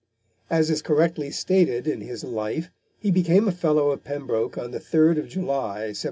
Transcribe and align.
As 0.49 0.71
is 0.71 0.81
correctly 0.81 1.29
stated 1.29 1.87
in 1.87 2.01
his 2.01 2.23
Life, 2.23 2.71
he 2.97 3.11
became 3.11 3.47
a 3.47 3.51
fellow 3.51 3.91
of 3.91 4.03
Pembroke 4.03 4.57
on 4.57 4.71
the 4.71 4.79
3rd 4.79 5.19
of 5.19 5.29
July 5.29 5.89
1745. 5.93 5.97